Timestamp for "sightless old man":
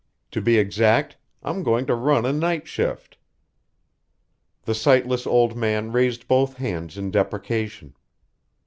4.73-5.91